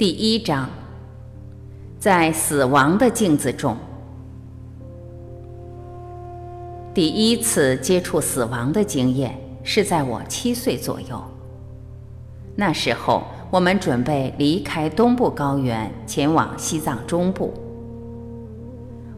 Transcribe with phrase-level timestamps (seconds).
[0.00, 0.66] 第一章，
[1.98, 3.76] 在死亡的镜子中，
[6.94, 11.22] 第一次接触死亡的经验是在我七岁左右。
[12.56, 17.52] 那时候，我们准备离开东部高原，前往西藏中部。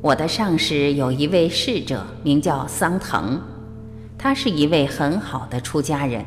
[0.01, 3.41] 我的上师有一位侍者，名叫桑腾，
[4.19, 6.25] 他是一位很好的出家人，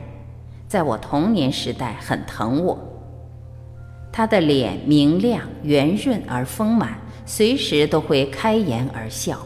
[0.66, 2.95] 在我童年时代很疼我。
[4.18, 9.38] 他的脸明亮、圆润而丰满，随时都会开颜而笑。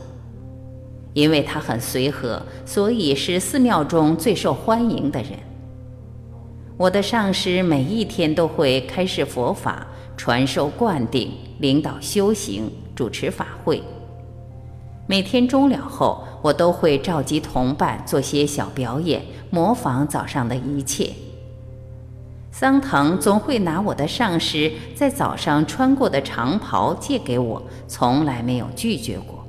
[1.14, 5.32] 因为他很随和，所以是寺庙中最受欢迎的人。
[6.78, 13.82] 我的上师每一天都会开示佛法、传授灌顶、领导修行、主持法会。
[15.08, 21.10] 每天终了后，我都会召集同伴做些小表演，模仿早上的一切。
[22.60, 29.48] 桑藤总会拿我的上师在早上穿过的长袍借给我，从来没有拒绝过。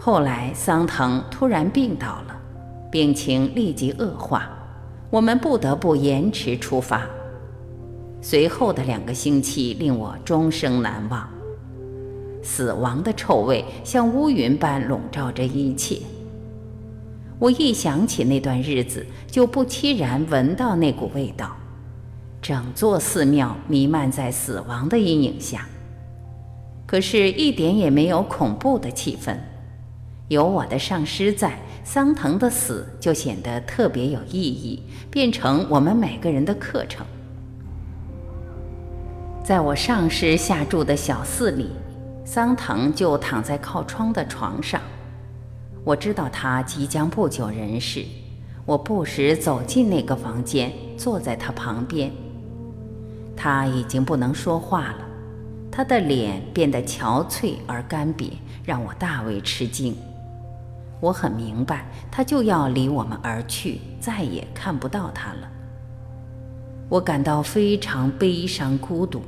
[0.00, 2.36] 后来桑藤突然病倒了，
[2.90, 4.50] 病情立即恶化，
[5.08, 7.02] 我们不得不延迟出发。
[8.20, 11.28] 随后的两个星期令我终生难忘，
[12.42, 16.00] 死亡的臭味像乌云般笼罩着一切。
[17.44, 21.54] 我一想起那段日子，就不期然闻到那股味道。
[22.40, 25.68] 整座寺庙弥漫在死亡的阴影下，
[26.86, 29.36] 可是，一点也没有恐怖的气氛。
[30.28, 37.04] 有我的上师在，桑藤的死就显得特别有意义，变成我们每个人的课程。
[39.42, 41.72] 在我上师下住的小寺里，
[42.24, 44.80] 桑藤就躺在靠窗的床上。
[45.84, 48.06] 我知道他即将不久人世，
[48.64, 52.10] 我不时走进那个房间，坐在他旁边。
[53.36, 55.04] 他已经不能说话了，
[55.70, 58.30] 他的脸变得憔悴而干瘪，
[58.64, 59.94] 让我大为吃惊。
[61.00, 65.50] 我很明白，他就要离我们而去，再也看不到他了。
[66.88, 69.22] 我感到非常悲伤孤独。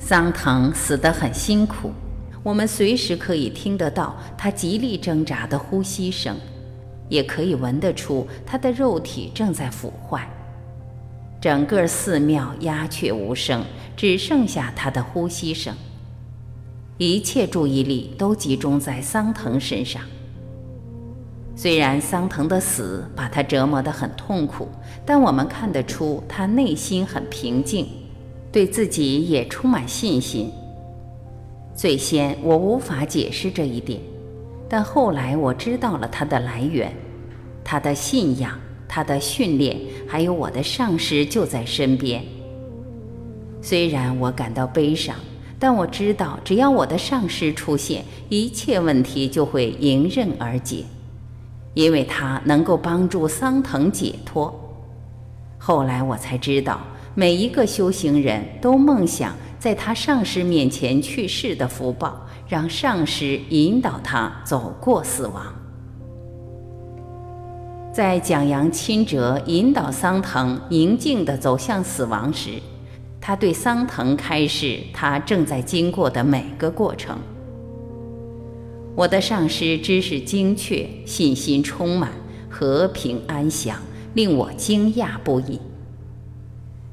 [0.00, 1.92] 桑藤死得很辛苦。
[2.44, 6.36] 我们随时可以听得到他极力挣扎的呼吸声，
[7.08, 10.28] 也可以闻得出他的肉体正在腐坏。
[11.40, 13.64] 整个寺庙鸦雀无声，
[13.96, 15.74] 只剩下他的呼吸声。
[16.98, 20.02] 一切注意力都集中在桑藤身上。
[21.56, 24.68] 虽然桑藤的死把他折磨得很痛苦，
[25.06, 27.88] 但我们看得出他内心很平静，
[28.52, 30.52] 对自己也充满信心。
[31.76, 34.00] 最先我无法解释这一点，
[34.68, 36.94] 但后来我知道了它的来源，
[37.64, 38.56] 他的信仰，
[38.88, 39.76] 他的训练，
[40.06, 42.22] 还有我的上师就在身边。
[43.60, 45.16] 虽然我感到悲伤，
[45.58, 50.84] 但我知道只要我的上师出现，一切问题就会迎刃而解，
[51.74, 54.54] 因为他能够帮助桑藤解脱。
[55.58, 56.80] 后来我才知道，
[57.16, 59.34] 每一个修行人都梦想。
[59.64, 65.42] 在他上师面前去世的福报，让上师引导他走过死亡。
[67.90, 72.50] 在蒋扬钦哲引导桑藤宁静地走向死亡时，
[73.18, 77.16] 他对桑藤开示他正在经过的每个过程。
[78.94, 82.10] 我的上师知识精确，信心充满，
[82.50, 83.78] 和平安详，
[84.12, 85.58] 令我惊讶不已。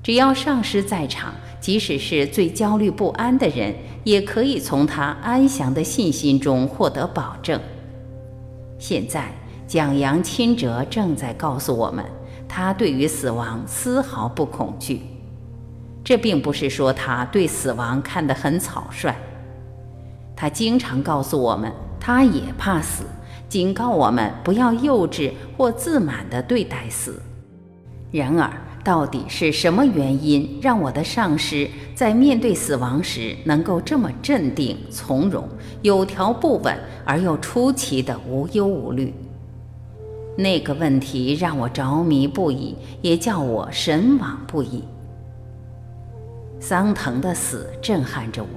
[0.02, 1.34] 只要上师在场。
[1.62, 3.74] 即使是最焦虑不安的人，
[4.04, 7.62] 也可以从他安详的信心中获得保证。
[8.80, 9.32] 现在，
[9.68, 12.04] 蒋扬钦哲正在告诉我们，
[12.50, 15.04] 他对于死亡丝毫不恐惧。
[16.04, 19.16] 这并不是说他对死亡看得很草率。
[20.36, 23.04] 他经常告诉我们，他也怕死，
[23.48, 27.22] 警告我们不要幼稚或自满地对待死。
[28.12, 28.52] 然而，
[28.84, 35.48] 到底是什么原因让我的上师在面对死亡时能够这么镇定从容、
[35.84, 36.76] 有条不紊
[37.06, 39.14] 而又出奇的无忧无虑？
[40.36, 44.84] 那个问题让我着迷不已，也叫我神往不已。
[46.60, 48.50] 桑藤的死震撼着我。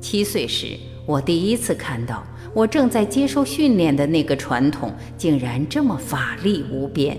[0.00, 7.18] 七岁时，我第一次看到我正在接受训练的那个传统竟然这么法力无边。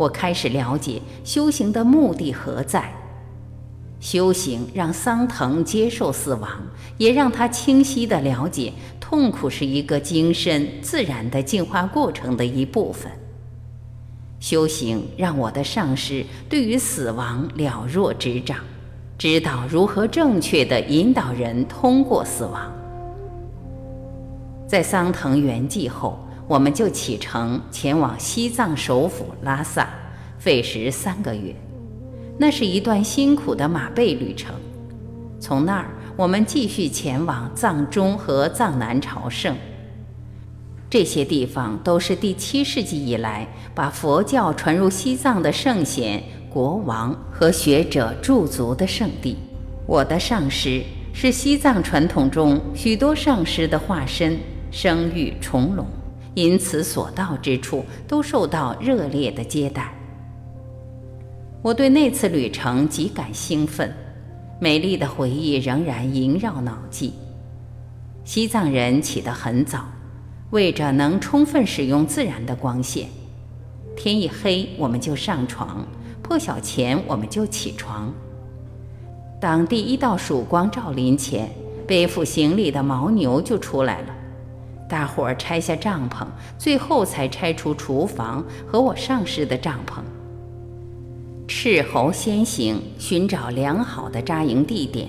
[0.00, 2.90] 我开始了解修行的目的何在。
[4.00, 6.50] 修行让桑藤接受死亡，
[6.96, 13.12] 也让他清晰地了解痛苦是一个精深自然的进化过程的一部分。
[14.38, 18.56] 修行让我的上师对于死亡了若指掌，
[19.18, 22.72] 知道如何正确地引导人通过死亡。
[24.66, 26.18] 在桑藤圆寂后，
[26.50, 29.88] 我们就启程前往西藏首府拉萨，
[30.36, 31.54] 费时三个月。
[32.38, 34.52] 那是一段辛苦的马背旅程。
[35.38, 35.86] 从那儿，
[36.16, 39.54] 我们继续前往藏中和藏南朝圣。
[40.90, 46.20] 这些地方都是第七世纪以来把佛教传入西藏的圣贤、
[46.52, 49.36] 国王和学者驻足的圣地。
[49.86, 50.82] 我的上师
[51.12, 54.36] 是西藏传统中许多上师的化身，
[54.72, 55.86] 生育重隆，
[56.34, 59.92] 因此所到之处都受到热烈的接待。
[61.62, 63.94] 我对那次旅程极感兴奋，
[64.58, 67.12] 美丽的回忆仍然萦绕脑际。
[68.24, 69.84] 西藏人起得很早。
[70.50, 73.06] 为着能充分使用自然的光线，
[73.96, 75.86] 天一黑我们就上床，
[76.22, 78.12] 破晓前我们就起床。
[79.40, 81.48] 当第一道曙光照临前，
[81.86, 84.14] 背负行李的牦牛就出来了。
[84.90, 86.26] 大伙儿拆下帐篷，
[86.58, 90.00] 最后才拆除厨房和我上师的帐篷。
[91.46, 95.08] 斥候先行，寻找良好的扎营地点。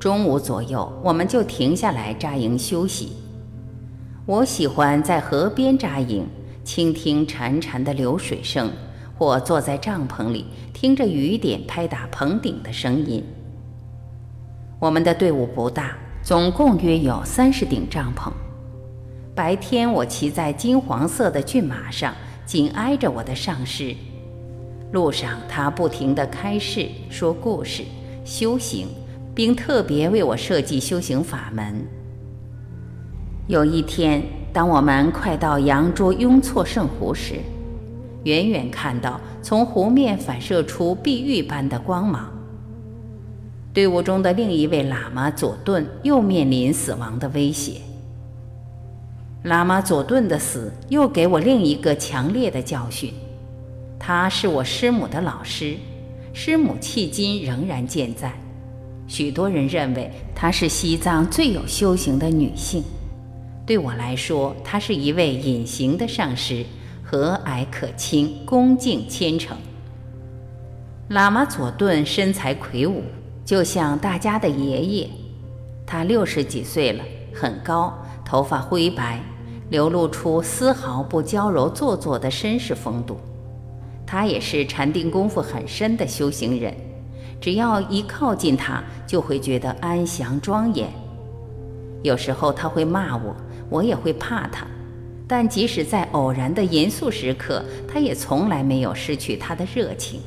[0.00, 3.12] 中午左右，我们就停下来扎营休息。
[4.24, 6.26] 我喜欢在河边扎营，
[6.64, 8.70] 倾听潺潺的流水声，
[9.18, 13.22] 或坐在帐篷里听着雨点拍打棚顶的声音。
[14.78, 18.32] 我们的队伍不大，总共约有三十顶帐篷。
[19.36, 22.14] 白天我骑在金黄色的骏马上，
[22.46, 23.94] 紧挨着我的上师。
[24.92, 27.84] 路上他不停地开示、说故事、
[28.24, 28.88] 修行，
[29.34, 31.84] 并特别为我设计修行法门。
[33.46, 34.22] 有一天，
[34.54, 37.34] 当我们快到羊卓雍措圣湖时，
[38.24, 42.32] 远远看到从湖面反射出碧玉般的光芒。
[43.74, 47.82] 队伍中的另一位喇嘛佐顿又面临死亡的威胁。
[49.46, 53.14] 喇嘛佐顿的死又给我另一个强烈的教训。
[53.96, 55.76] 他是我师母的老师，
[56.32, 58.32] 师母迄今仍然健在。
[59.06, 62.82] 许多人认为她是西藏最有修行的女性。
[63.64, 66.64] 对我来说，他是一位隐形的上师，
[67.04, 69.56] 和蔼可亲，恭敬虔诚。
[71.10, 73.04] 喇嘛佐顿身材魁梧，
[73.44, 75.08] 就像大家的爷爷。
[75.86, 79.20] 他六十几岁了，很高，头发灰白，
[79.70, 83.18] 流露出丝毫不娇柔做作的绅士风度。
[84.06, 86.74] 他也是禅定功夫很深的修行人，
[87.40, 90.88] 只要一靠近他，就会觉得安详庄严。
[92.02, 93.34] 有时候他会骂我。
[93.68, 94.64] 我也会怕他，
[95.26, 100.20] 但即使在偶然的严肃时刻，他也从来没有失去他的热情。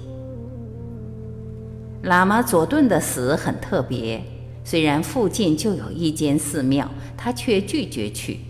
[2.04, 4.22] 喇嘛佐顿的死很特别，
[4.66, 6.86] 虽然附近就有一间寺庙，
[7.16, 8.42] 他却拒绝去。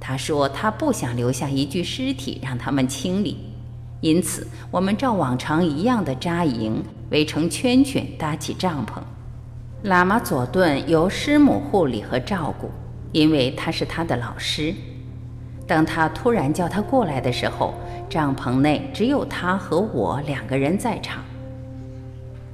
[0.00, 3.38] 他说他不想留下一具尸体让他们清理，
[4.00, 9.00] 因此我们照往常一样的扎营，围成圈圈，搭起帐篷。
[9.88, 12.70] 喇嘛佐顿由师母护理和照顾。
[13.12, 14.74] 因为他是他的老师，
[15.66, 17.72] 当他突然叫他过来的时候，
[18.10, 21.24] 帐篷内只有他和我两个人在场。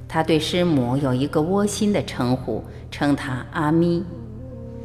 [0.07, 4.05] 他对师母有一个窝心的称呼，称他阿咪，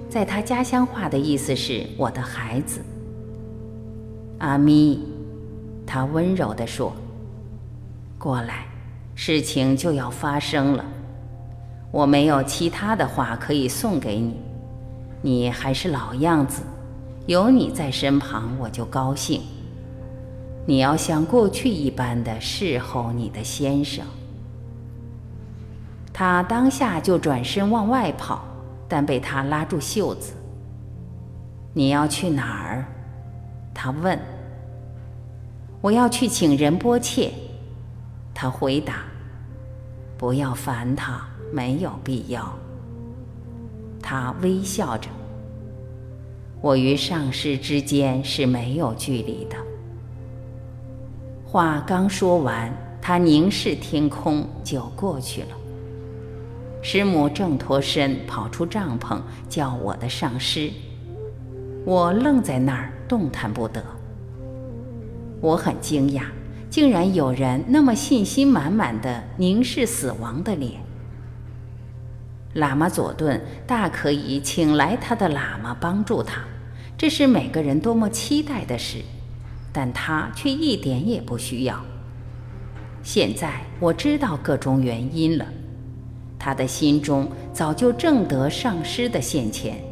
[0.09, 2.81] 在他家乡话的意思是“我的孩子”。
[4.39, 5.01] 阿咪，
[5.87, 6.93] 他温柔地说
[8.19, 8.67] ：“过来，
[9.15, 10.85] 事情就要发生了。
[11.91, 14.37] 我没有其他的话可以送给你。”
[15.21, 16.63] 你还是老样子，
[17.27, 19.43] 有你在身旁我就高兴。
[20.65, 24.07] 你要像过去一般的侍候你的先生。
[26.13, 28.45] 他当下就转身往外跑，
[28.89, 30.33] 但被他拉住袖子。
[31.75, 32.85] 你要去哪儿？
[33.75, 34.19] 他问。
[35.81, 37.33] 我要去请仁波切。
[38.35, 39.05] 他回答。
[40.17, 42.53] 不要烦他，没有必要。
[44.03, 45.09] 他微笑着。
[46.61, 49.57] 我与上师之间是没有距离的。
[51.47, 55.58] 话刚说完，他凝视天空，就过去了。
[56.81, 60.71] 师母正脱身跑出帐篷，叫我的上师。
[61.85, 63.83] 我愣在那儿，动弹不得。
[65.41, 66.23] 我很惊讶，
[66.71, 70.81] 竟然有人那么信心满满的凝视死亡的脸。
[72.55, 76.43] 喇嘛佐顿大可以请来他的喇嘛帮助他，
[76.97, 78.99] 这是每个人多么期待的事。
[79.71, 81.85] 但他却一点也不需要。
[83.03, 85.47] 现在我知道各种原因了，
[86.39, 89.83] 他的心中早就正得上师的现前，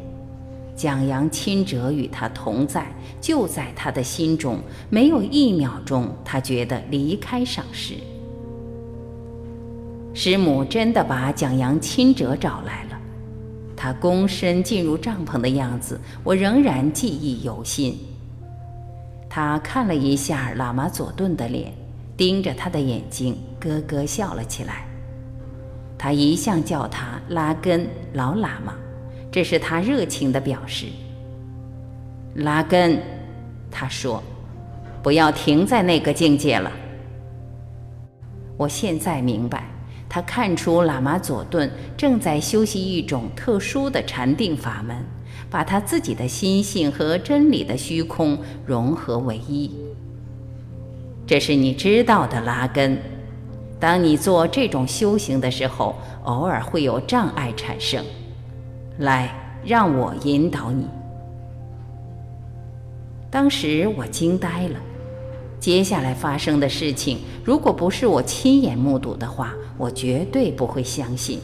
[0.75, 2.87] 蒋扬亲者与他同在，
[3.19, 7.95] 就在他的心中，没有一秒钟他觉得离开上师。
[10.13, 12.97] 师母真的把蒋扬亲者找来了，
[13.75, 17.99] 他躬身进入帐篷的样子，我仍然记忆犹新。
[19.29, 21.71] 他看了一下喇嘛佐顿的脸，
[22.15, 24.86] 盯着他的眼睛，咯咯笑了起来。
[25.97, 28.75] 他一向叫他拉根老喇嘛，
[29.31, 30.85] 这是他热情的表示。
[32.35, 33.01] 拉根，
[33.71, 34.21] 他说
[35.01, 36.71] ：“不要停在那个境界了。”
[38.57, 39.65] 我现在明白，
[40.07, 44.95] 他看出喇嘛佐顿正在修习一种特殊的禅定法门。
[45.49, 49.71] 把他自己的心性和真理的虚空融合为一，
[51.25, 52.97] 这是你知道的拉根。
[53.79, 58.03] 当你做这种修行的时候，偶尔会有障碍产生。
[58.97, 60.87] 来，让我引导你。
[63.29, 64.79] 当时我惊呆了，
[65.59, 71.39] 接下来发生的事情，如果不是我亲眼目睹的话，我绝对不会相信。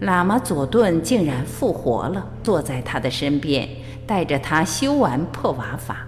[0.00, 3.68] 喇嘛佐顿竟然复活了，坐在他的身边，
[4.04, 5.98] 带着他修完破瓦法，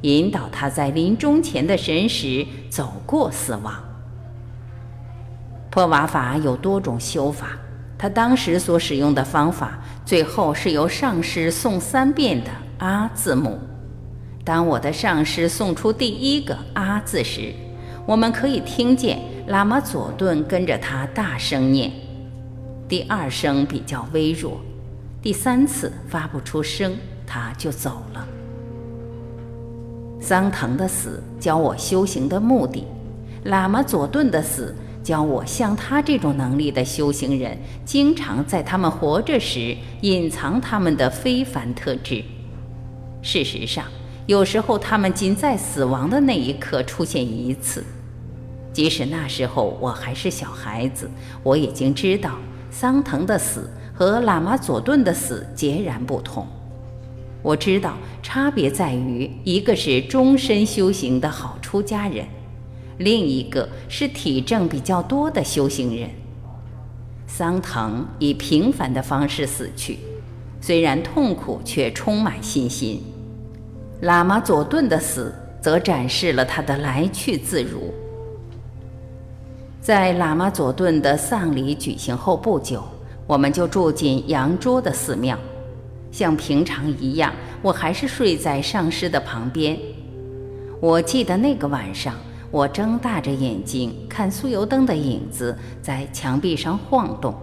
[0.00, 3.74] 引导他在临终前的神识走过死亡。
[5.74, 7.58] 破瓦法有多种修法，
[7.98, 9.76] 他当时所使用的方法，
[10.06, 13.58] 最后是由上师诵三遍的阿字母。
[14.44, 17.52] 当我的上师送出第一个阿字时，
[18.06, 21.90] 我们可以听见喇嘛佐顿跟着他大声念。
[22.88, 24.60] 第二声比较微弱，
[25.20, 28.24] 第三次发不出声，他就走了。
[30.20, 32.86] 桑腾的死教我修行的目的，
[33.46, 34.72] 喇嘛佐顿的死
[35.04, 42.24] 教我像他这种能力的修行人，经常在他们活着时隐藏他们的非凡特质。
[43.22, 43.84] 事实上，
[44.26, 47.84] 有时候他们仅在死亡的那一刻出现一次，
[48.72, 51.08] 即使那时候我还是小孩子，
[51.42, 52.32] 我已经知道。
[52.70, 56.44] 桑藤的死和喇嘛佐顿的死截然不同。
[57.40, 62.26] 我知道差别在于，一个是终身修行的好出家人，
[62.98, 66.10] 另一个是体证比较多的修行人。
[67.26, 69.98] 桑腾以平凡的方式死去，
[70.60, 73.02] 虽然痛苦，却充满信心。
[74.02, 77.92] 喇嘛佐顿的死则展示了他的来去自如。
[79.80, 82.82] 在喇嘛佐顿的丧礼举行后不久，
[83.26, 85.36] 我们就住进羊桌的寺庙，
[86.12, 89.78] 像平常一样，我还是睡在上师的旁边。
[90.80, 92.14] 我记得那个晚上，
[92.54, 97.34] 我睁大着眼睛看酥油灯的影子在墙壁上晃动，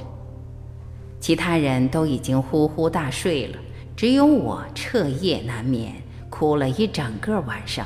[1.20, 3.58] 其他人都已经呼呼大睡了，
[3.94, 5.94] 只有我彻夜难眠，
[6.30, 7.86] 哭了一整个晚上。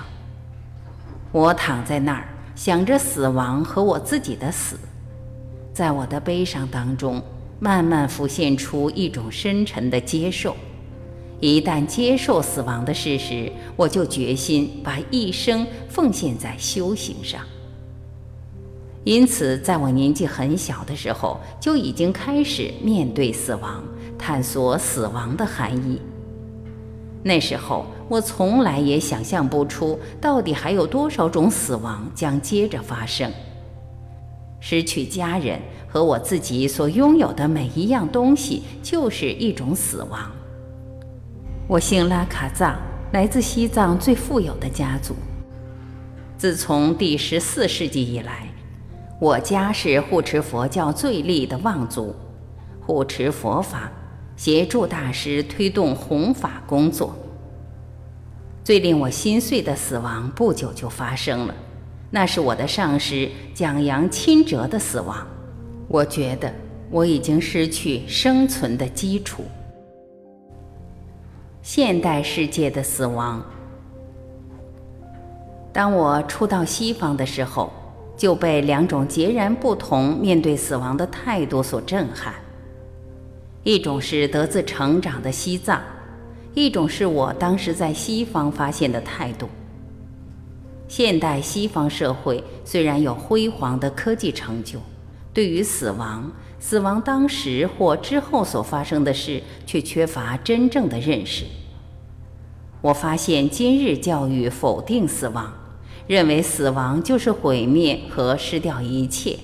[1.32, 2.28] 我躺在那儿。
[2.54, 4.78] 想着死亡和我自己的死，
[5.74, 7.22] 在我的悲伤当中，
[7.60, 10.56] 慢慢浮现出一种深沉的接受。
[11.40, 17.42] 一旦接受死亡的事实，我就决心把一生奉献在修行上。
[19.04, 23.84] 因此，在我年纪很小的时候，就已经开始面对死亡，
[24.18, 26.02] 探索死亡的含义。
[27.22, 33.32] 那时候，我从来也想象不出，到底还有多少种死亡将接着发生。
[34.60, 40.32] 失去家人和我自己所拥有的每一样东西，就是一种死亡。
[41.68, 42.78] 我姓拉卡藏，
[43.12, 45.16] 来自西藏最富有的家族。
[46.38, 48.48] 自从第十四世纪以来，
[49.20, 52.16] 我家是护持佛教最利的望族，
[52.80, 53.92] 护持佛法。
[54.38, 57.16] 协助大师推动弘法工作。
[58.66, 61.56] 最令我心碎的死亡不久就发生了，
[62.12, 65.26] 那是我的上师蒋扬钦哲的死亡。
[65.88, 66.54] 我觉得
[66.92, 69.46] 我已经失去生存的基础。
[71.68, 73.44] 现代世界的死亡。
[75.74, 77.74] 当我初到西方的时候，
[78.16, 82.36] 就被两种截然不同面对死亡的态度所震撼。
[83.64, 85.82] 一种是得自成长的西藏，
[86.54, 89.50] 一种是我当时在西方发现的态度。
[90.88, 94.78] 现代西方社会虽然有辉煌的科技成就，
[95.34, 101.46] 对于死亡、死亡当时或之后所发生的事，却缺乏真正的认识。
[102.82, 105.54] 我发现今日教育否定死亡，
[106.08, 109.38] 认为死亡就是毁灭和失掉一切。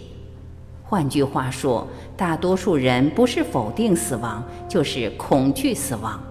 [0.84, 1.88] 换句话说，
[2.18, 6.22] 大多数人不是否定死亡，就是恐惧死亡，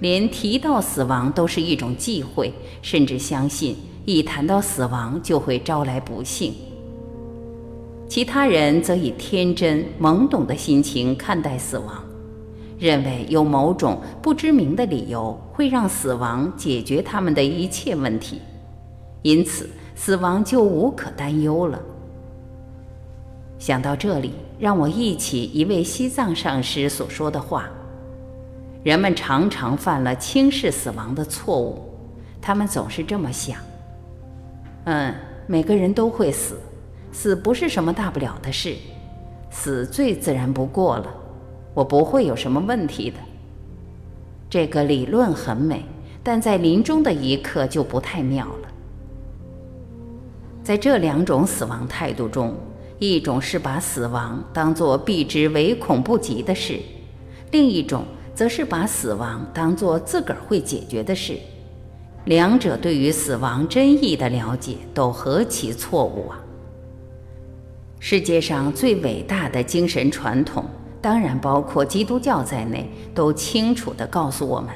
[0.00, 6.54] 连提到死亡都是一种忌讳，甚至相信一谈到死亡就会招来不幸。
[8.12, 12.04] 其他人则以天真懵懂的心情看待死亡。
[12.78, 18.42] 认为有某种不知名的理由会让死亡解决他们的一切问题，
[19.22, 21.80] 因此死亡就无可担忧了。
[23.58, 27.64] 想到这里，让我忆起一位西藏上师所说的话：
[28.82, 31.82] 人们常常犯了轻视死亡的错误，
[32.42, 33.56] 他们总是这么想：
[34.84, 35.14] 嗯，
[35.46, 36.58] 每个人都会死，
[37.12, 38.74] 死不是什么大不了的事，
[39.50, 41.06] 死最自然不过了。
[41.74, 43.16] 我不会有什么问题的。
[44.50, 45.84] 这个理论很美，
[46.22, 48.68] 但在临终的一刻就不太妙了。
[50.62, 52.54] 在这两种死亡态度中，
[52.98, 56.78] 一种是把死亡当作避之唯恐不及的事，
[57.50, 58.04] 另一种
[58.34, 61.38] 则是把死亡当作自个儿会解决的事。
[62.26, 66.38] 两者对于死亡真意的了解都何其错误啊！
[68.04, 70.64] 世界上最伟大的精神传统。
[71.00, 74.70] 当然，包括基督教在内，都清楚地告诉我们，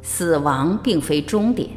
[0.00, 1.68] 死亡并非终点。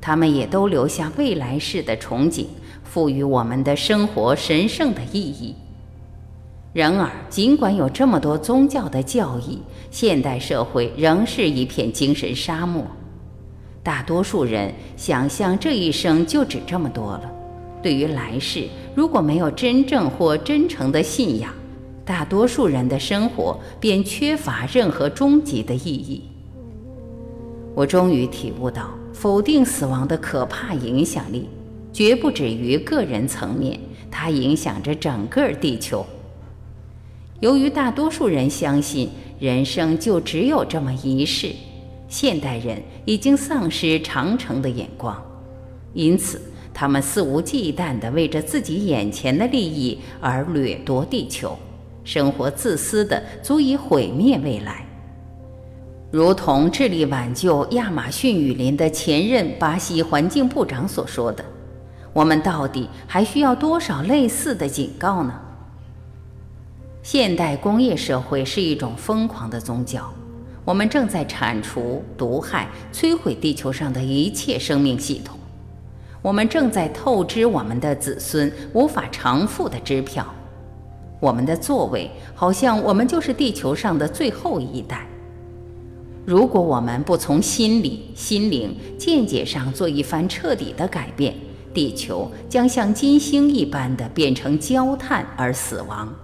[0.00, 2.46] 他们也都留下未来式的憧憬，
[2.82, 5.54] 赋予我们的生活神圣的意义。
[6.72, 12.84] 然而，尽管有这么多宗教的教义，现代社会仍是一片精神沙漠。
[13.84, 17.37] 大多数人想象这一生就只这么多了。
[17.82, 21.52] 对于来世，如果没有真正或真诚的信仰，
[22.04, 26.22] 大多数人的生活便缺乏任何终极的意义。
[27.74, 31.48] 我终于体悟到，否定死亡的可怕影响力，
[31.92, 33.78] 绝不止于个人层面，
[34.10, 36.04] 它影响着整个地球。
[37.40, 41.52] 由于大多数人相信人生就只有这么一世，
[42.08, 45.22] 现代人已经丧失长城的眼光，
[45.94, 46.40] 因此
[46.80, 51.58] 他们肆无忌惮地为着自己眼前的利益而掠夺地球。
[52.04, 54.86] 生活自私的足以毁灭未来，
[56.12, 61.44] 如同致力挽救亚马逊雨林的前任巴西环境部长所说的
[62.14, 65.34] ：“我们到底还需要多少类似的警告呢？”
[67.02, 70.08] 现代工业社会是一种疯狂的宗教，
[70.64, 75.36] 我们正在铲除、毒害、摧毁地球上的一切生命系统，
[76.28, 80.26] 我们正在透支我们的子孙无法偿付的支票。
[81.20, 85.08] 我们的座位，好像我们就是地球上的最后一代。
[86.26, 91.34] 如果我们不从心理、心灵、见解上做一番彻底的改变，
[91.72, 96.14] 地球将像金星一般的变成焦炭而死亡。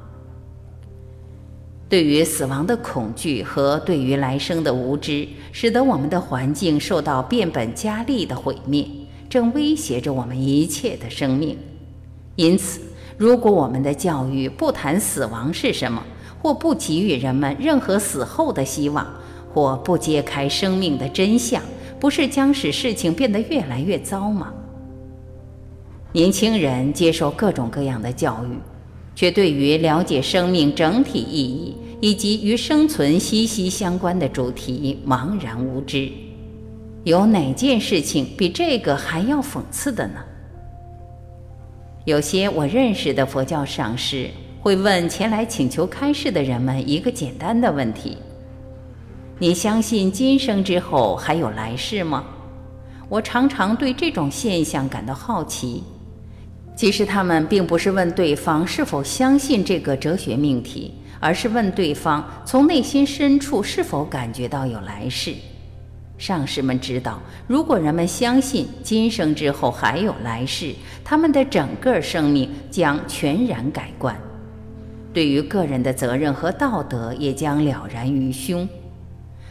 [1.88, 8.86] 对于死亡的恐惧和对于来生的无知，使得我们的环境受到变本加厉的毁灭，
[9.28, 11.56] 正威胁着我们一切的生命。
[12.37, 12.80] 因此。
[13.16, 16.02] 如果我们的教育不谈死亡是什么，
[16.42, 19.06] 或不给予人们任何死后的希望，
[19.52, 21.62] 或不揭开生命的真相，
[22.00, 24.52] 不是将使事情变得越来越糟吗？
[26.10, 28.58] 年轻人接受各种各样的教育，
[29.14, 36.10] 却对于了解生命整体意义以及与生存息息相关的主题茫然无知。
[37.04, 40.20] 有哪件事情比这个还要讽刺的呢？
[42.06, 44.30] 有些我认识的佛教上师
[44.62, 48.16] 会问前来请求开示的人们一个简单的问题
[49.38, 52.24] ：“你相信今生之后还有来世吗？”
[53.10, 55.82] 我常常对这种现象感到好奇。
[56.74, 65.34] 其实他们并不是问对方是否相信这个哲学命题，而是问对方从内心深处是否感觉到有来世。
[66.16, 70.72] 上师们知道，如果人们相信今生之后还有来世，
[71.05, 74.16] 他们的整个生命将全然改观，
[75.12, 78.66] 对于个人的责任和道德也将了然于胸。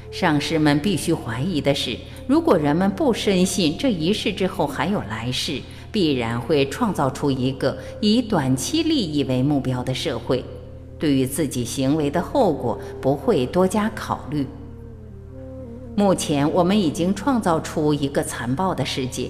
[0.10, 1.98] 上师们必须怀疑的是，
[2.28, 5.60] 如果人们不深信这一世之后还有来世，
[5.92, 10.44] 必然会创造出一个以短期利益为目标的社会，
[10.98, 14.48] 对于自己行为的后果不会多加考虑。
[15.96, 19.30] 目前，我们已经创造出一个残暴的世界，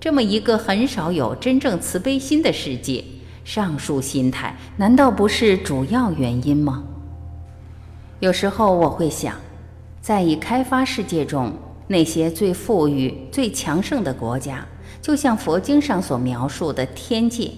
[0.00, 3.04] 这么一个很少有真正慈悲心的世界。
[3.42, 6.84] 上述心态难道不是主要原因吗？
[8.20, 9.34] 有时候我会想，
[10.00, 11.52] 在已开发世界中，
[11.86, 14.66] 那些最富裕、最强盛的国家，
[15.00, 17.50] 就像佛经上所描述的天界。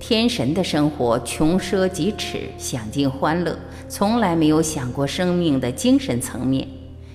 [0.00, 3.56] 天神的生活穷奢极侈，享尽欢乐，
[3.88, 6.66] 从来没有想过生命的精神层面，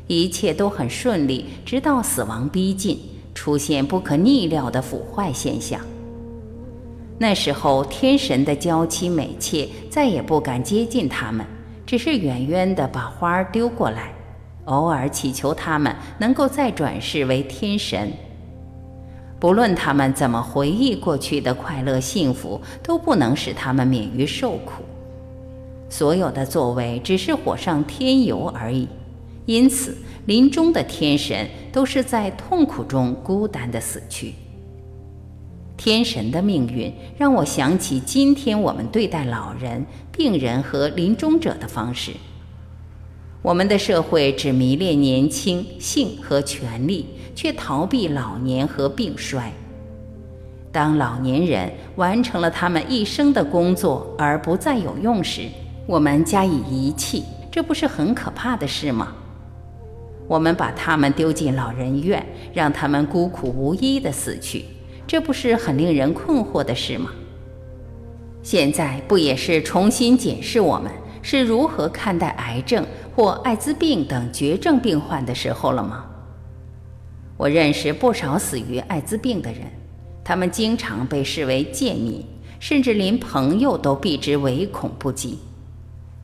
[0.08, 3.00] 一切都很顺利，直到死亡逼近，
[3.34, 5.80] 出现不可逆料的腐坏现象。
[7.18, 11.46] 那时候，天神的娇妻美妾再也不敢接近他们，
[11.86, 14.14] 只是远远地把花儿丢过来，
[14.66, 18.12] 偶尔祈求他们能够再转世为天神。
[19.40, 24.84] 不论他们怎么回忆过去的快乐幸福，都不能使他们免于受苦。
[25.90, 28.88] 所有的作为只是火上添油而已。
[29.46, 34.34] 因此，临终的天神都是在痛苦中孤单的死去。
[35.78, 42.12] 天神的命运让我想起今天我们对待老人、病人和临终者的方式。
[43.42, 47.08] 我们的社会只迷恋年轻、性和权力。
[47.36, 49.52] 却逃避老年和病衰。
[50.72, 55.48] 当老年人完成了他们一生的工作而不再有用时，
[55.88, 59.16] 我们加以遗弃，这不是很可怕的事吗？
[60.34, 64.66] 我们把他们丢进老人院，让他们孤苦无依地死去，
[65.06, 67.12] 这不是很令人困惑的事吗？
[68.42, 70.92] 现在不也是重新检视我们
[71.22, 72.84] 是如何看待癌症
[73.16, 76.04] 或艾滋病等绝症病患的时候了吗？
[77.38, 79.62] 我认识不少死于艾滋病的人，
[80.24, 82.26] 他们经常被视为贱民，
[82.60, 85.38] 甚至连朋友都避之唯恐不及。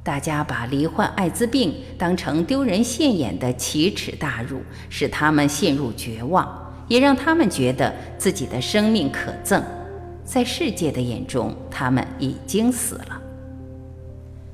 [0.01, 6.47] 大家把罹患艾滋病当成丢人现眼的奇耻大辱，使他们陷入绝望，
[6.87, 9.61] 也让他们觉得自己的生命可憎。
[10.23, 13.21] 在世界的眼中，他们已经死了。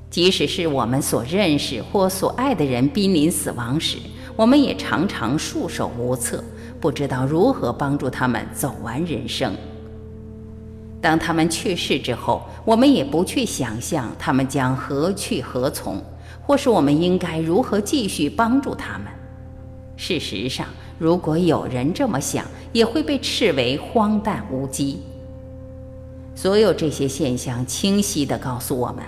[0.10, 3.98] 即使是我们所认识或所爱的人濒临死亡时，
[4.36, 6.44] 我们也常常束手无策，
[6.82, 9.54] 不知道如何帮助他们走完人生。
[11.06, 16.02] 当他们去世之后，我们也不去想象他们将何去何从，
[16.42, 19.06] 或是我们应该如何继续帮助他们。
[19.96, 20.66] 事实上，
[20.98, 25.04] 如果有人这么想，也会被斥为荒诞无稽。
[26.34, 29.06] 所有这些现象清晰地告诉我们，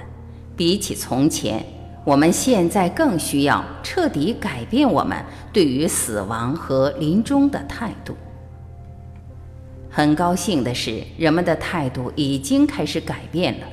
[0.56, 1.66] 比起从前。
[2.06, 5.18] 我们现在更需要彻底改变我们
[5.52, 8.16] 对于死亡和临终的态度。
[9.98, 13.66] 很高兴的是，人们的态度已经开始改变了。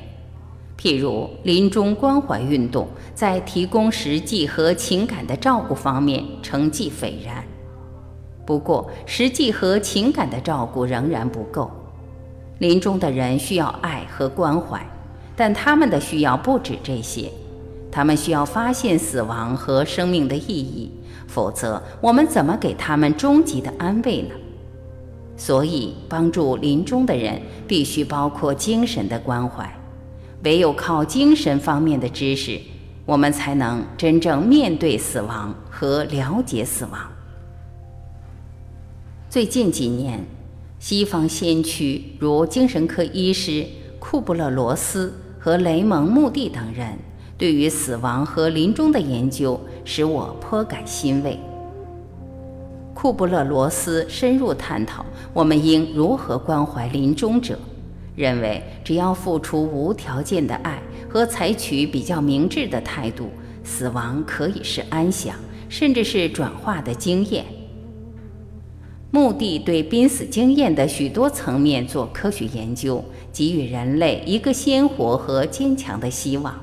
[0.75, 7.43] 譬如，临终关怀运动在提供实际和情感的照顾方面成绩斐然。
[8.43, 11.69] 不过，实际和情感的照顾仍然不够。
[12.57, 14.83] 临终的人需要爱和关怀，
[15.35, 17.29] 但他们的需要不止这些。
[17.91, 20.91] 他们需要发现死亡和生命的意义，
[21.27, 24.29] 否则我们怎么给他们终极的安慰呢？
[25.37, 29.69] 所以，帮助临终的人必须包括精神的关怀。
[30.43, 32.59] 唯有靠精神方面的知识，
[33.05, 36.99] 我们才能真正面对死亡和了解死亡。
[39.29, 40.23] 最近几年，
[40.79, 43.65] 西方先驱如精神科医师
[43.99, 46.97] 库布勒罗斯和雷蒙·穆蒂等人。
[47.37, 51.37] 对于死亡和临终的研究使我颇感欣慰。
[52.95, 57.59] 库布勒罗斯深入探讨我们应如何关怀临终者，
[58.15, 63.29] 认为只要付出无条件的爱和采取比较明智的态度，
[63.65, 65.35] 死亡可以是安详，
[65.67, 67.45] 甚至是转化的经验。
[69.11, 76.55] 目的对濒死经验的许多层面做科学研究，给予人类一个鲜活和坚强的希望。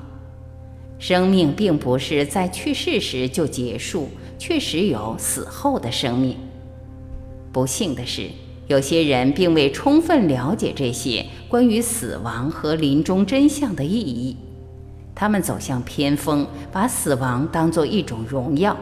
[0.97, 6.37] 生命并不是在去世时就结束，确实有死后的生命。
[7.51, 8.29] 不幸的是，
[8.67, 14.35] 有些人并未充分了解这些关于死亡和临终真相的意义，
[15.13, 18.75] 他们走向偏锋，把死亡当作一种荣耀。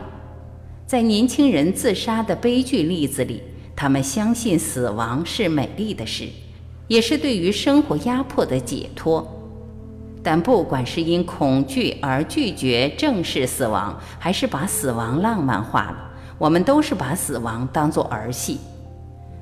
[0.85, 3.41] 在年轻人自杀的悲剧例子里，
[3.75, 6.27] 他们相信死亡是美丽的事，
[6.87, 9.40] 也是对于生活压迫的解脱。
[10.23, 18.59] 但不管是因恐惧而拒绝正视死亡，还是把死亡浪漫化了，我们都是把死亡当作儿戏。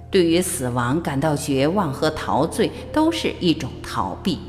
[0.09, 4.39] 对于死亡感到绝望和陶醉，都是一种逃避。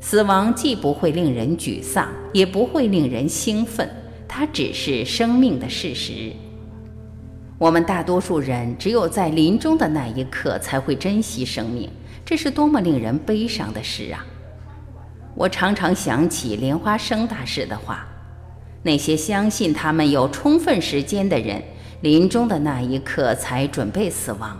[0.00, 3.88] 死亡既不会令人沮丧，也不会令人兴奋，
[4.26, 6.32] 它只是生命的事实。
[7.58, 11.90] 我们大多数人只有在临终的那一刻才会珍惜生命，
[12.24, 14.24] 这是多么令人悲伤的事啊！
[15.34, 18.06] 我常常想起莲花生大师的话
[18.82, 21.62] ：“那些相信他们有充分时间的人，
[22.02, 24.56] 临终的那一刻才准备死亡，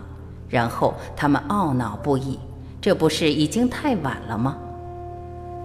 [0.49, 2.39] 然后他们懊恼不已，
[2.79, 4.57] 这不是已经太晚了吗？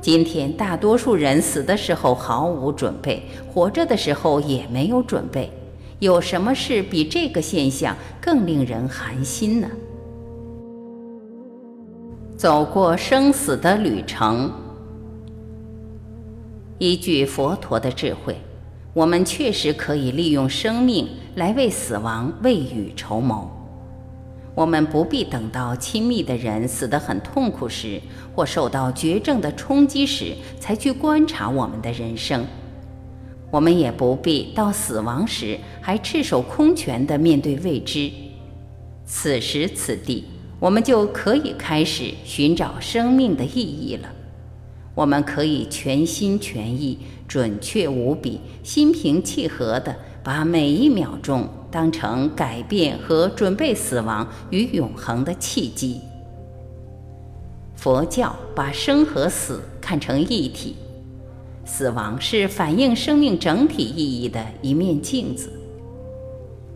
[0.03, 5.51] 今天大多数人死的时候毫无准备，活着的时候也没有准备。
[5.99, 9.69] 有什么事比这个现象更令人寒心呢？
[12.37, 14.53] 走过生死的旅程，
[16.79, 18.37] 依据佛陀的智慧，
[18.93, 23.51] 我们确实可以利用生命来为死亡未雨绸缪。
[24.55, 28.01] 我们不必等到亲密的人死得很痛苦时，
[28.35, 32.45] 或受到绝症的冲击时，才去观察我们的人生。
[33.51, 38.11] 我们也不必到死亡时还赤手空拳地面对未知。
[39.05, 40.25] 此时此地。
[40.59, 44.09] 我们就可以开始寻找生命的意义了。
[44.97, 56.01] 我们可以全心全意、准确无比、心平气和地把每一秒钟当成改变和准备死亡与永恒的契机。
[57.75, 60.75] 佛教把生和死看成一体，
[61.67, 65.53] 死亡是反映生命整体意义的一面镜子。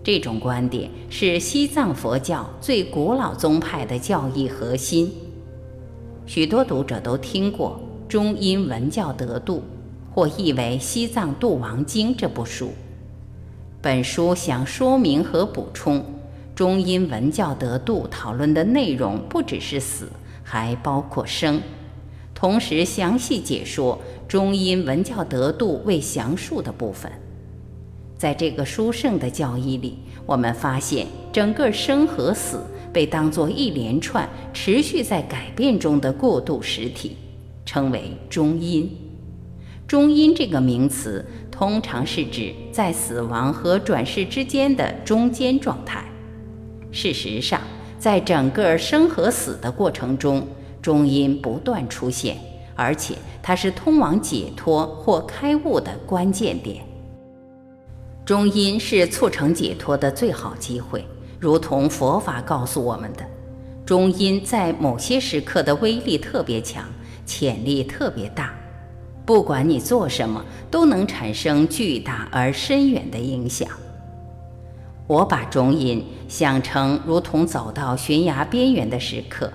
[0.05, 5.11] 这种观点是西藏佛教最古老宗派的教义核心。
[6.27, 9.59] 许多读者都听过《中阴文教得度》，
[10.13, 12.73] 或译为《西藏度亡经》这部书。
[13.81, 16.01] 本书想说明和补充
[16.57, 20.09] 《中阴文教得度》讨论的内容，不只是死，
[20.43, 21.63] 还包括生，
[22.35, 23.97] 同时详细解说
[24.29, 27.13] 《中阴文教得度》未详述的部分。
[28.19, 32.61] 在这个殊胜的教义里，我们发现整个生和死
[32.93, 37.17] 被当作一连串持续在改变中的过渡实体，
[37.65, 38.91] 称为中阴。
[39.87, 46.05] 中阴这个名词通常是指在死亡和转世之间的中间状态。
[46.93, 47.61] 事实上，
[47.99, 50.47] 在整个生和死的过程中，
[50.81, 52.37] 中阴不断出现，
[52.75, 56.85] 而且它是通往解脱或开悟的关键点。
[58.25, 61.05] 中阴是促成解脱的最好机会，
[61.41, 63.25] 如同佛法告诉我们的，
[63.85, 66.85] 中阴在某些时刻的威力特别强，
[67.31, 68.53] 潜力特别大，
[69.25, 73.69] 不管你做什么，都能产生巨大而深远的影响。
[75.07, 79.49] 我把中阴想成如同走到悬崖边缘的时刻，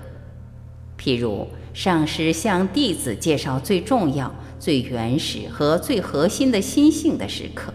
[0.97, 7.73] 譬如上师向弟子介绍最重要、最原始和最核心的心性的时刻。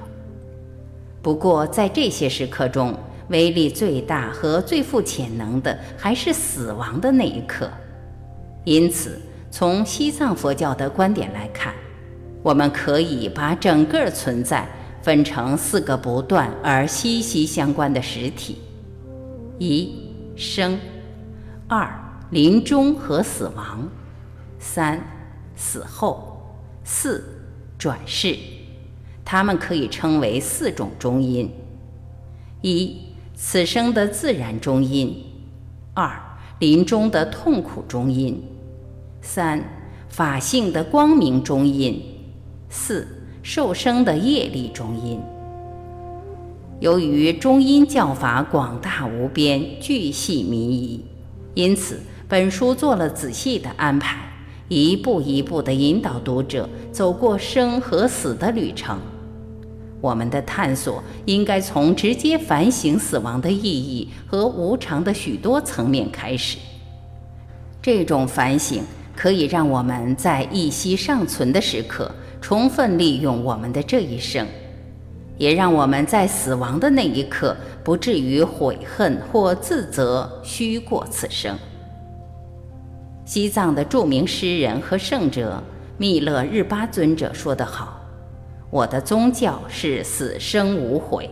[1.20, 7.70] 不过，在这些时刻中，威力最大和最富潜能的还是死亡的那一刻。
[8.64, 9.18] 因此，
[9.50, 11.74] 从西藏佛教的观点来看，
[12.42, 14.68] 我们可以把整个存在
[15.02, 18.58] 分成四个不断而息息相关的实体：
[19.58, 19.92] 一、
[20.36, 20.78] 生；
[21.66, 21.90] 二、
[22.30, 23.88] 临终和死亡；
[24.58, 25.02] 三、
[25.56, 26.16] 死后；
[26.84, 27.24] 四、
[27.76, 28.36] 转世。
[29.24, 31.50] 它们可以称为四种中音：
[32.62, 32.96] 一、
[33.34, 35.08] 此生的自然中音；
[35.94, 36.10] 二、
[36.60, 38.34] 临终的痛苦中音；
[39.22, 39.62] 三、
[40.09, 41.94] 法性的光明中音；
[42.68, 43.06] 四、
[43.42, 45.20] 受生的业力中音。
[46.80, 51.04] 由于中音教法广大无边、巨细靡遗，
[51.54, 54.16] 因此本书做了仔细的安排，
[54.68, 58.98] 一步一步地引导读者走过生和死的旅程。
[60.00, 66.56] 我们的探索应该从直接反省死亡的意义和无常的许多层面开始。
[67.83, 68.83] 这种反省
[69.20, 74.46] 可以让我们在一息尚存的时刻充分利用我们的这一生，
[75.37, 77.54] 也让我们在死亡的那一刻
[77.85, 81.54] 不至于悔恨或自责虚过此生。
[83.26, 85.62] 西藏的著名诗人和圣者
[85.98, 88.00] 密勒日巴尊者说得好。
[88.70, 91.28] 我的宗教是死生无悔。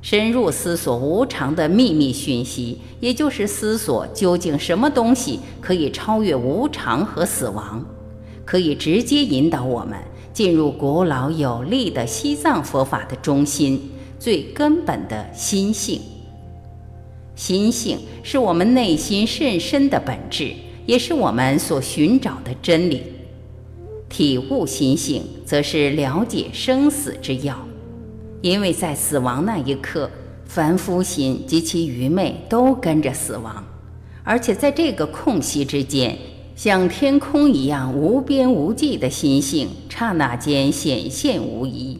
[0.00, 7.84] 深入思索无常的秘密讯息，也就是思索究竟什么东西可以超越无常和死亡，
[8.44, 9.98] 可以直接引导我们
[10.32, 16.00] 进入古老有力的西藏佛法的中心，最根本的心性。
[17.34, 20.52] 心性是我们内心甚深的本质，
[20.86, 23.02] 也是我们所寻找的真理。
[24.08, 27.67] 体悟心性，则是了解生死之要，
[28.40, 30.10] 因为在死亡那一刻，
[30.44, 33.64] 凡夫心及其愚昧都跟着死亡，
[34.22, 36.16] 而且在这个空隙之间，
[36.54, 41.98] 像天空一样无边无际的心性，刹那间显现无疑。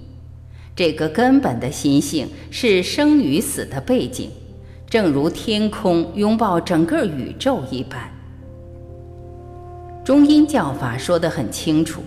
[0.77, 4.31] 这个根本的心性是生与死的背景，
[4.89, 8.09] 正如天空拥抱整个宇宙一般。
[10.05, 12.01] 中阴教法说得很清楚：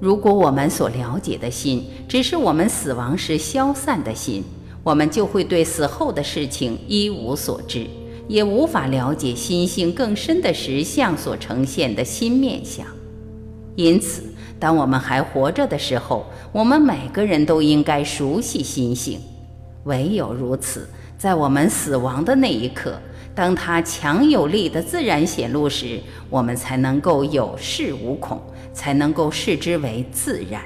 [0.00, 4.42] 如果我们所了解的心只是我们死亡时消散的心，
[4.82, 7.86] 我们就会对死后的事情一无所知，
[8.26, 12.86] 也无法了解心性更深的实相所呈现的新面相。
[13.76, 14.24] 因此。
[14.58, 19.18] 当我们还活着的时候，我们每个人都应该熟悉心性。
[19.84, 20.86] 唯有如此，
[21.16, 23.00] 在我们死亡的那一刻，
[23.34, 28.38] 当它强有力的自然显露时，我们才能够有恃无恐，
[28.72, 30.62] 才能够视之为自然。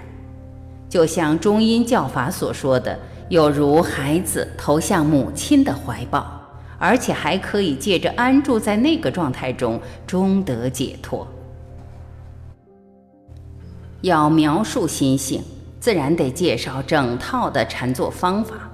[0.89, 6.25] 就像中阴教法所说的，有如孩子投向母亲的怀抱，
[6.79, 11.27] 而且还可以借着安住在那个状态中，终得解脱。
[14.03, 15.43] 要描述心性，
[15.81, 18.71] 自然得介绍整套的禅坐方法，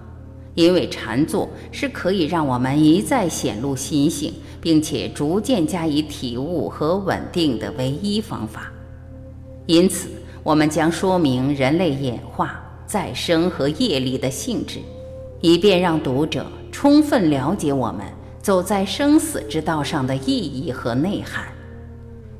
[0.54, 8.70] 因为禅坐是可以让我们一再显露心性，并且逐渐加以体悟和稳定的唯一方法。
[9.70, 10.08] 因此，
[10.42, 14.80] 我们将说明人类演化、再生和业力的性质，
[15.40, 18.04] 以便让读者充分了解我们
[18.42, 21.44] 走在生死之道上的意义和内涵。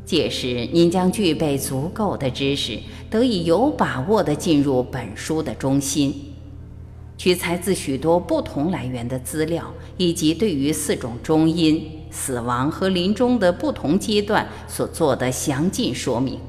[0.05, 2.77] 届时，您将具备足够的知识，
[3.09, 6.13] 得以有把握地进入本书的中心。
[7.17, 16.41] 取材自许多不同来源的资料，以及对于四种中阴、死亡和临终的不同阶段所做的详尽说明。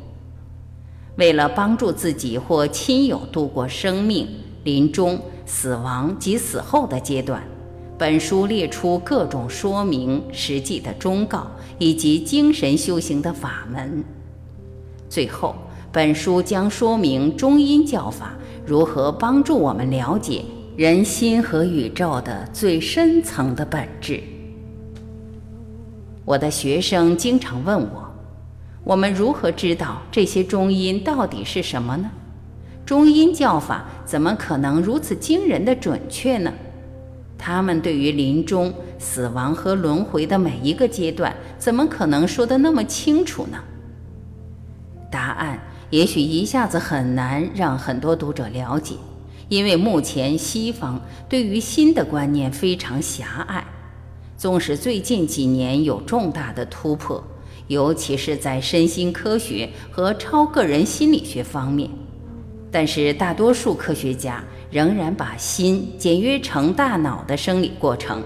[1.18, 4.28] 为了帮助自己或亲友度过生命、
[4.64, 7.44] 临终、死亡及死后的阶段。
[7.98, 11.46] 本书列出各种说明、实际的忠告
[11.78, 14.04] 以及精神修行的法门。
[15.08, 15.56] 最后，
[15.92, 18.34] 本书将说明中阴教法
[18.66, 20.44] 如何帮助我们了解
[20.76, 24.24] 人心和宇宙的最深层的本质。
[26.26, 28.11] 我的学生经常问我：
[28.84, 32.10] 我们如何知道这些中阴到底是什么呢？
[32.86, 36.52] 中阴教法怎么可能如此惊人的准确呢？
[37.38, 43.58] 他们对于临终、死亡和轮回的每一个阶段，怎么可能说得那么清楚呢？
[45.12, 48.96] 答案也许一下子很难让很多读者了解，
[49.48, 53.64] 因为目前西方对于新的观念非常狭隘。
[54.38, 57.24] 纵使最近几年有重大的突破，
[57.72, 61.90] 尤其是在身心科学和超个人心理学方面，
[62.70, 64.44] 但是大多数科学家。
[64.72, 68.24] 仍然把心简约成大脑的生理过程，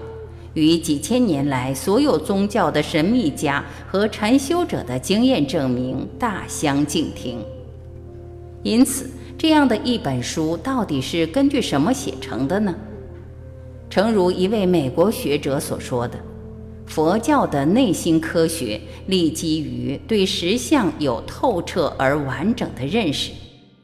[0.54, 7.40] 与几千年来所有宗教的神秘家和禅修者的经验证明大相径庭。
[8.62, 12.72] 因此，这样的一本书到底是根据什么写成的呢？
[13.90, 16.16] 诚如一位美国学者所说的，
[16.86, 23.32] 佛教的内心科学立基于对实相有透彻而完整的认识。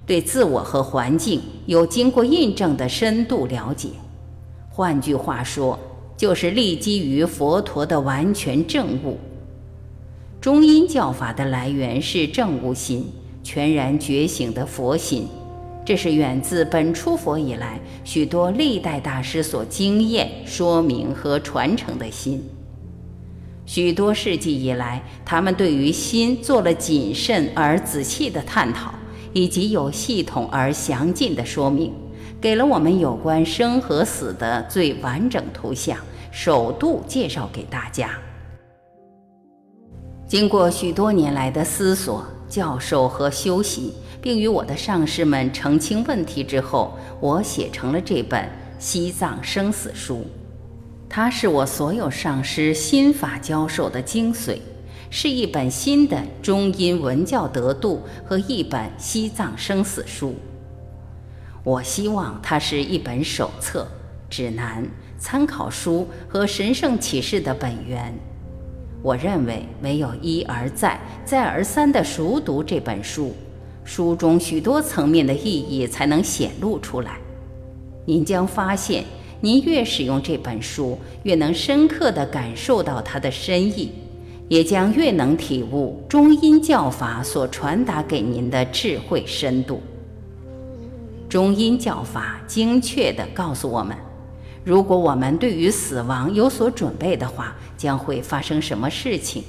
[0.05, 3.89] 对自我和环境有经过印证的深度了解，
[4.69, 5.79] 换句话说，
[6.17, 9.19] 就是立基于佛陀的完全正悟。
[10.41, 13.13] 中阴教法的来源是正悟心，
[13.45, 15.29] 全然觉醒的佛心，
[15.85, 22.43] 这是源自本初佛以来许多历代大师所经验、说明和传承的心。
[23.65, 28.93] 许多世纪以来，他们对于心做了谨慎而仔细的探讨。
[29.35, 31.91] 以及有系统而详尽的说明，
[32.39, 35.97] 给了我们有关生和死的最完整图像，
[36.31, 38.11] 首度介绍给大家。
[40.27, 48.45] 经过许多年来的思索、教授和修习，并与我的上师们澄清问题之后，我写成了这本
[48.79, 50.17] 《西藏生死书》，
[51.15, 54.57] 它是我所有上师心法教授的精髓。
[55.11, 60.35] 是一本新的中阴文教得度和一本西藏生死书。
[61.63, 63.87] 我希望它是一本手册、
[64.31, 68.15] 指南、参考书和神圣启示的本源。
[69.03, 73.35] 我认为，唯有一而再、再而三地熟读这本书，
[73.85, 77.19] 书中许多层面的意义才能显露出来。
[78.07, 79.05] 您将发现，
[79.43, 83.93] 您越使用这本书，越能深刻地感受到它的深意。
[84.49, 89.81] 也将越能体悟中阴教法所传达给您的智慧深度。
[91.27, 93.97] 中阴教法精确地告诉我们，
[94.63, 99.43] 如果我们对于死亡有所准备的话，将会发生什么事情；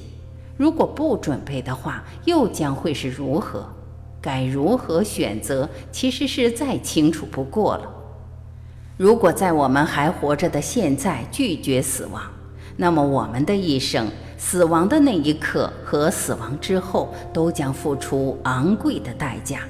[0.56, 3.68] 如果不准备的话，又将会是如何？
[4.22, 7.93] 该如何选择，其实是再清楚不过了。
[8.96, 12.22] 如果在我们还活着的现在拒绝死亡，
[12.78, 19.62] 那么我们的一生，死亡的那一刻和死亡之后，都将付出昂贵的代价。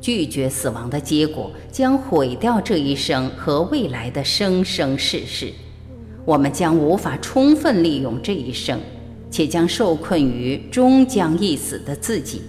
[0.00, 5.52] 拒绝死亡的结果，将毁掉这一生和未来的生生世世。
[6.24, 8.78] 我们将无法充分利用这一生，
[9.28, 12.42] 且将受困于终将一死的自己。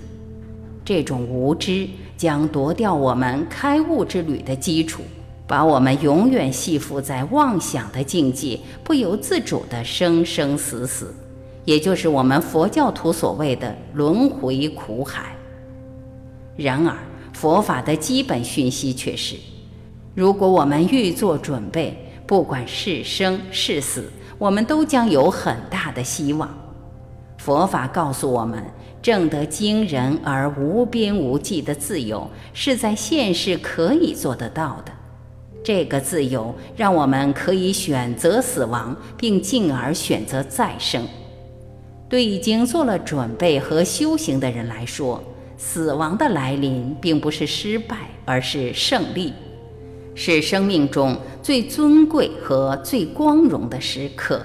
[0.83, 5.01] 这种无知将夺掉我们开悟之旅的基础。
[5.47, 11.13] 把我们永远系缚在妄想的境界，不由自主的生生死死，
[11.65, 15.35] 也就是我们佛教徒所谓的轮回苦海。
[16.55, 16.95] 然而，
[17.33, 19.35] 佛法的基本讯息却是：
[20.15, 26.49] 如果我们欲做准备，不管是生是死，我们都将有很大的希望。
[27.37, 28.63] 佛法告诉我们，
[29.01, 34.91] 证得惊人而无边无际的自由，是在现世可以做得到的。
[35.65, 41.03] 这个自由让我们可以选择死亡，并进而选择再生。
[42.07, 45.23] 对已经做了准备和修行的人来说，
[45.57, 49.33] 死亡的来临并不是失败，而是胜利，
[50.13, 54.39] 是生命中最尊贵和最光荣的时刻。